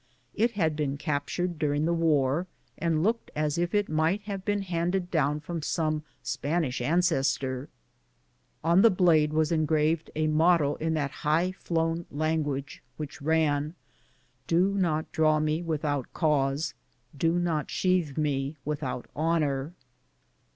[0.33, 4.43] It had been captured dur ing the war, and looked as if it might have
[4.43, 7.69] been handed down from some Spanish ancestor.
[8.63, 13.75] On the blade was engraved a motto in that high flown language, wliicli ran:
[14.47, 16.73] Do not draw me without cause;
[17.15, 19.73] Do not sheathe me without honor."